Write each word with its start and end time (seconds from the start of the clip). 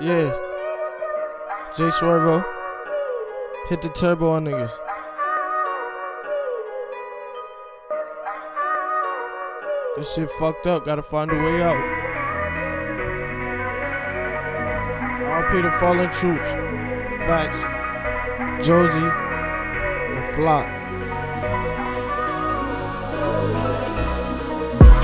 Yeah. 0.00 0.30
Jay 1.76 1.88
Swervo. 1.88 2.44
Hit 3.68 3.80
the 3.80 3.88
turbo 3.88 4.30
on 4.30 4.44
niggas. 4.44 4.72
This 9.96 10.12
shit 10.12 10.28
fucked 10.32 10.66
up. 10.66 10.84
Gotta 10.84 11.02
find 11.02 11.30
a 11.30 11.36
way 11.36 11.62
out. 11.62 11.76
I'll 15.26 15.42
RP 15.44 15.62
the 15.62 15.70
fallen 15.78 16.10
troops. 16.10 16.50
Facts. 17.28 18.66
Josie 18.66 18.98
and 18.98 20.34
Flock. 20.34 20.83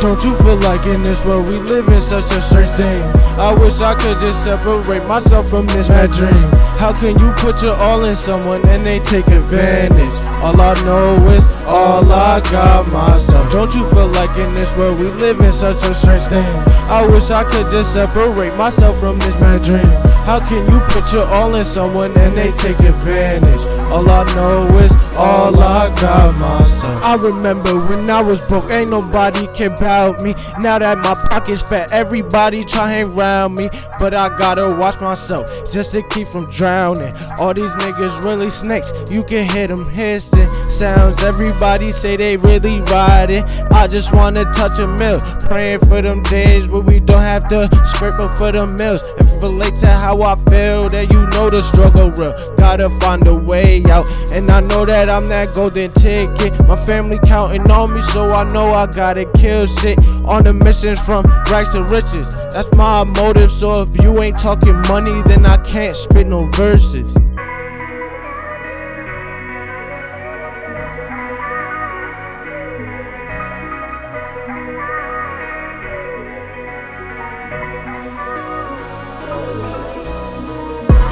Don't 0.00 0.24
you 0.24 0.34
feel 0.38 0.56
like 0.56 0.86
in 0.86 1.02
this 1.02 1.22
world 1.26 1.46
we 1.46 1.58
live 1.58 1.86
in 1.88 2.00
such 2.00 2.24
a 2.32 2.40
strange 2.40 2.70
thing? 2.70 3.02
I 3.38 3.52
wish 3.52 3.82
I 3.82 3.94
could 3.94 4.18
just 4.18 4.42
separate 4.42 5.06
myself 5.06 5.50
from 5.50 5.66
this 5.66 5.88
bad 5.88 6.10
dream. 6.12 6.50
How 6.80 6.94
can 6.98 7.18
you 7.18 7.30
put 7.36 7.62
your 7.62 7.74
all 7.74 8.02
in 8.04 8.16
someone 8.16 8.66
and 8.68 8.86
they 8.86 9.00
take 9.00 9.26
advantage? 9.26 10.14
All 10.40 10.58
I 10.58 10.72
know 10.86 11.16
is 11.28 11.44
all 11.66 12.10
I 12.10 12.40
got 12.40 12.88
myself. 12.88 13.52
Don't 13.52 13.74
you 13.74 13.86
feel 13.90 14.06
like 14.06 14.34
in 14.38 14.54
this 14.54 14.74
world 14.74 14.98
we 15.00 15.08
live 15.20 15.38
in 15.40 15.52
such 15.52 15.82
a 15.82 15.94
strange 15.94 16.22
thing? 16.22 16.56
I 16.88 17.06
wish 17.06 17.30
I 17.30 17.44
could 17.44 17.70
just 17.70 17.92
separate 17.92 18.56
myself 18.56 18.98
from 18.98 19.18
this 19.18 19.34
mad 19.34 19.62
dream. 19.62 19.84
How 20.24 20.40
can 20.40 20.64
you 20.72 20.80
put 20.88 21.12
your 21.12 21.26
all 21.26 21.54
in 21.56 21.64
someone 21.64 22.16
and 22.16 22.38
they 22.38 22.52
take 22.52 22.78
advantage? 22.80 23.79
All 23.90 24.08
I 24.08 24.24
know 24.36 24.68
is 24.78 24.94
all 25.16 25.58
I 25.60 25.92
got 26.00 26.36
myself. 26.36 27.04
I 27.04 27.16
remember 27.16 27.74
when 27.88 28.08
I 28.08 28.22
was 28.22 28.40
broke, 28.40 28.70
ain't 28.70 28.90
nobody 28.90 29.48
care 29.48 29.72
about 29.74 30.22
me. 30.22 30.34
Now 30.60 30.78
that 30.78 30.98
my 30.98 31.14
pockets 31.14 31.60
fat, 31.60 31.90
everybody 31.90 32.64
try 32.64 32.92
hang 32.92 33.12
around 33.12 33.56
me. 33.56 33.68
But 33.98 34.14
I 34.14 34.28
gotta 34.38 34.76
watch 34.76 35.00
myself 35.00 35.46
just 35.70 35.90
to 35.92 36.02
keep 36.08 36.28
from 36.28 36.48
drowning. 36.52 37.14
All 37.38 37.52
these 37.52 37.72
niggas 37.72 38.22
really 38.22 38.50
snakes, 38.50 38.92
you 39.10 39.24
can 39.24 39.50
hear 39.50 39.66
them 39.66 39.88
hissing. 39.90 40.48
Sounds 40.70 41.20
everybody 41.24 41.90
say 41.90 42.14
they 42.16 42.36
really 42.36 42.80
riding. 42.82 43.42
I 43.72 43.88
just 43.88 44.14
wanna 44.14 44.44
touch 44.52 44.78
a 44.78 44.86
mill, 44.86 45.20
praying 45.48 45.80
for 45.80 46.00
them 46.00 46.22
days 46.24 46.68
where 46.68 46.80
we 46.80 47.00
don't 47.00 47.22
have 47.22 47.48
to 47.48 47.68
scrape 47.84 48.14
up 48.14 48.38
for 48.38 48.52
the 48.52 48.66
mills. 48.66 49.02
If 49.18 49.32
it 49.32 49.42
relate 49.42 49.76
to 49.76 49.88
how 49.88 50.22
I 50.22 50.36
feel, 50.48 50.88
then 50.88 51.10
you 51.10 51.26
know 51.30 51.50
the 51.50 51.60
struggle 51.60 52.12
real. 52.12 52.34
Gotta 52.56 52.88
find 53.00 53.26
a 53.26 53.34
way 53.34 53.79
out, 53.86 54.06
and 54.32 54.50
I 54.50 54.60
know 54.60 54.84
that 54.84 55.08
I'm 55.08 55.28
that 55.28 55.54
golden 55.54 55.92
ticket. 55.92 56.58
My 56.66 56.76
family 56.76 57.18
counting 57.24 57.70
on 57.70 57.94
me, 57.94 58.00
so 58.00 58.34
I 58.34 58.48
know 58.48 58.72
I 58.72 58.86
gotta 58.86 59.24
kill 59.36 59.66
shit 59.66 59.98
on 60.24 60.44
the 60.44 60.52
missions 60.52 61.00
from 61.00 61.24
rags 61.50 61.70
to 61.70 61.82
riches. 61.84 62.28
That's 62.52 62.72
my 62.74 63.04
motive. 63.04 63.52
So 63.52 63.82
if 63.82 64.02
you 64.02 64.20
ain't 64.22 64.38
talking 64.38 64.80
money, 64.82 65.22
then 65.26 65.46
I 65.46 65.56
can't 65.58 65.96
spit 65.96 66.26
no 66.26 66.46
verses. 66.52 67.14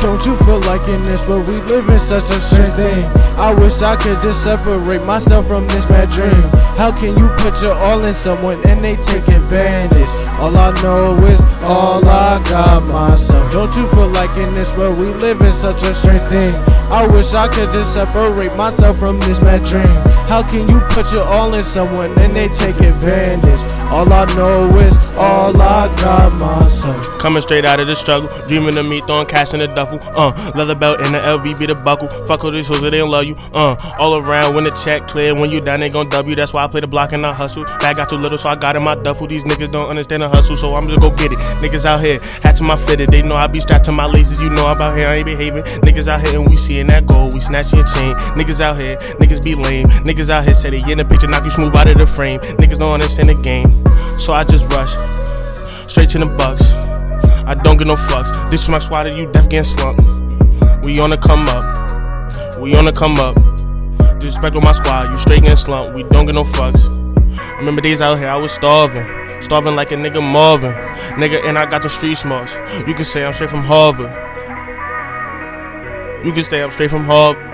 Don't 0.01 0.25
you 0.25 0.37
feel 0.39 0.61
like 0.61 0.87
in 0.89 1.03
this 1.03 1.27
world 1.27 1.49
we 1.49 1.57
live 1.63 1.89
in 1.89 1.99
such 1.99 2.31
a 2.31 2.41
strange 2.41 2.73
thing? 2.75 3.05
I 3.37 3.53
wish 3.53 3.83
I 3.83 3.97
could 3.97 4.21
just 4.23 4.45
separate 4.45 5.05
myself 5.05 5.49
from 5.49 5.67
this 5.69 5.87
bad 5.87 6.11
dream. 6.11 6.43
How 6.77 6.93
can 6.93 7.19
you 7.19 7.29
put 7.39 7.61
your 7.61 7.75
all 7.75 8.05
in 8.05 8.15
someone 8.15 8.65
and 8.67 8.83
they 8.83 8.97
take 8.97 9.27
advantage? 9.27 10.09
All 10.39 10.57
I 10.57 10.71
know 10.83 11.17
is 11.27 11.41
all 11.63 12.07
I 12.07 12.41
got 12.49 12.85
myself. 12.85 13.51
Don't 13.51 13.75
you 13.77 13.89
feel 13.89 14.09
like 14.09 14.31
in 14.37 14.55
this 14.55 14.75
world 14.77 14.99
we 14.99 15.07
live 15.15 15.41
in 15.41 15.53
such 15.53 15.83
a 15.83 15.93
strange 15.93 16.23
thing? 16.23 16.55
I 16.91 17.07
wish 17.07 17.35
I 17.35 17.49
could 17.49 17.71
just 17.73 17.93
separate 17.93 18.55
myself 18.57 18.99
from 18.99 19.21
this 19.21 19.41
mad 19.41 19.65
dream. 19.65 19.85
How 20.27 20.43
can 20.43 20.69
you 20.69 20.81
put 20.91 21.13
your 21.13 21.25
all 21.25 21.53
in 21.55 21.63
someone 21.63 22.19
and 22.19 22.35
they 22.35 22.49
take 22.49 22.77
advantage? 22.81 23.61
All 23.91 24.11
I 24.13 24.25
know 24.37 24.69
is 24.79 24.97
all 25.17 25.59
I 25.61 25.89
got 25.97 26.33
myself. 26.35 27.19
Coming 27.19 27.41
straight 27.41 27.65
out 27.65 27.81
of 27.81 27.87
the 27.87 27.97
struggle, 27.97 28.29
dreaming 28.47 28.77
of 28.77 28.87
me 28.87 29.01
throwing 29.01 29.27
cash 29.27 29.55
in 29.55 29.61
the 29.61 29.67
duffel. 29.67 29.99
Uh, 30.03 30.53
leather 30.55 30.75
belt 30.75 31.01
and 31.01 31.15
the 31.15 31.19
LV 31.19 31.59
be 31.59 31.67
the 31.67 31.75
buckle. 31.75 32.09
Fuck 32.27 32.45
all 32.45 32.51
these 32.51 32.69
hoes, 32.69 32.83
they 32.83 32.91
don't 32.91 33.11
love 33.11 33.25
you. 33.25 33.35
Uh, 33.53 33.77
all 33.99 34.17
around 34.17 34.55
when 34.55 34.65
the 34.65 34.71
check 34.71 35.07
clear, 35.09 35.35
when 35.35 35.51
you 35.51 35.61
down 35.61 35.81
they 35.81 35.89
gon' 35.89 36.09
W. 36.11 36.37
That's 36.37 36.53
why 36.53 36.65
I 36.65 36.69
play 36.69 36.81
the 36.81 36.87
block 36.87 37.13
and 37.13 37.25
I 37.25 37.33
hustle. 37.33 37.65
Bag 37.65 37.97
got 37.97 38.11
too 38.11 38.17
little, 38.17 38.39
so 38.39 38.51
I 38.51 38.57
got 38.57 38.77
in 38.77 38.83
my 38.83 38.95
duffel. 38.95 39.27
These 39.27 39.45
niggas 39.45 39.73
don't 39.73 39.89
understand 39.89 40.23
the 40.23 40.29
hustle, 40.29 40.57
so 40.57 40.75
I'm 40.75 40.87
just 40.89 41.01
go 41.01 41.11
get 41.17 41.33
it. 41.33 41.39
Niggas 41.63 41.87
out 41.87 42.03
here, 42.03 42.21
hat 42.43 42.57
to 42.57 42.63
my 42.63 42.77
fitted. 42.77 43.11
They 43.11 43.23
know 43.23 43.37
I 43.37 43.47
be 43.47 43.61
strapped 43.61 43.87
to 43.87 43.93
my 43.93 44.07
laces. 44.07 44.41
You 44.41 44.51
know 44.51 44.67
I'm 44.67 44.81
out 44.81 44.97
here, 44.97 45.09
I 45.09 45.15
ain't 45.15 45.25
behaving. 45.25 45.63
Niggas 45.63 46.09
out 46.09 46.27
here 46.27 46.39
and 46.39 46.49
we 46.49 46.57
seeing 46.79 46.87
that 46.87 47.07
gold, 47.07 47.35
we 47.35 47.41
snatching 47.41 47.79
your 47.79 47.87
chain. 47.89 48.15
Niggas 48.39 48.61
out 48.61 48.81
here, 48.81 48.97
niggas 49.19 49.43
be 49.43 49.55
lame. 49.57 49.89
Niggas 50.07 50.31
out 50.31 50.45
here 50.45 50.55
say 50.55 50.71
they 50.71 50.83
in 50.91 50.99
the 50.99 51.05
picture, 51.05 51.27
knock 51.27 51.45
you 51.45 51.51
smooth 51.51 51.75
out 51.75 51.89
of 51.89 51.99
the 51.99 52.07
frame. 52.07 52.39
Niggas 52.61 52.79
don't 52.79 52.93
understand 52.93 53.29
the 53.29 53.35
game, 53.35 53.75
so 54.19 54.33
I 54.33 54.45
just 54.45 54.65
rush 54.73 54.93
straight 55.91 56.09
to 56.11 56.19
the 56.19 56.27
bucks. 56.27 56.63
I 57.51 57.55
don't 57.55 57.79
get 57.79 57.89
no 57.89 57.95
fucks. 57.95 58.51
This 58.51 58.63
is 58.63 58.69
my 58.69 58.79
squad, 58.79 59.09
you 59.09 59.27
def 59.33 59.49
getting 59.49 59.65
slumped. 59.65 60.03
We 60.85 61.01
on 61.01 61.11
the 61.11 61.19
come 61.19 61.49
up. 61.49 62.61
We 62.61 62.77
on 62.77 62.85
the 62.85 62.93
come 62.93 63.19
up. 63.19 63.35
Disrespect 64.21 64.55
on 64.55 64.63
my 64.63 64.73
squad, 64.73 65.11
you 65.11 65.17
straight 65.17 65.43
getting 65.43 65.57
slumped. 65.57 65.97
We 65.97 66.05
don't 66.05 66.27
get 66.27 66.37
no 66.37 66.45
fucks. 66.45 66.87
Remember 67.59 67.81
days 67.81 68.01
out 68.01 68.19
here, 68.19 68.29
I 68.29 68.37
was 68.37 68.53
starving. 68.53 69.07
Starving 69.41 69.75
like 69.75 69.91
a 69.91 69.97
nigga 69.97 70.23
Marvin. 70.23 70.73
Nigga, 71.19 71.45
and 71.45 71.59
I 71.59 71.67
got 71.67 71.83
the 71.83 71.89
street 71.89 72.17
smarts. 72.17 72.55
You 72.87 72.95
can 72.95 73.05
say 73.05 73.25
I'm 73.25 73.33
straight 73.33 73.51
from 73.51 73.63
Harvard. 73.65 74.28
You 76.25 76.33
can 76.33 76.43
stay 76.43 76.63
I'm 76.63 76.71
straight 76.73 76.91
from 76.91 77.05
Harvard. 77.05 77.49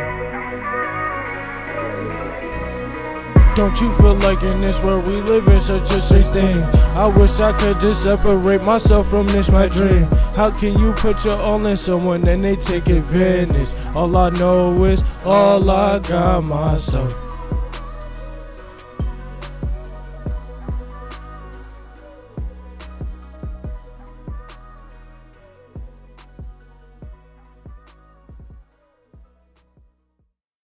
Don't 3.54 3.80
you 3.80 3.94
feel 3.98 4.14
like 4.14 4.42
in 4.42 4.60
this 4.62 4.82
world 4.82 5.06
we 5.06 5.16
live 5.20 5.46
in 5.48 5.60
such 5.60 5.90
a 5.90 6.00
strange 6.00 6.26
thing? 6.28 6.62
I 6.96 7.06
wish 7.06 7.38
I 7.40 7.52
could 7.52 7.78
just 7.78 8.02
separate 8.02 8.62
myself 8.62 9.08
from 9.08 9.26
this 9.28 9.50
my 9.50 9.68
dream. 9.68 10.04
How 10.34 10.50
can 10.50 10.78
you 10.78 10.92
put 10.94 11.24
your 11.24 11.36
all 11.36 11.64
in 11.66 11.76
someone 11.76 12.26
and 12.26 12.42
they 12.42 12.56
take 12.56 12.88
advantage? 12.88 13.68
All 13.94 14.16
I 14.16 14.30
know 14.30 14.82
is 14.84 15.04
all 15.24 15.70
I 15.70 15.98
got 15.98 16.42
myself. 16.42 17.23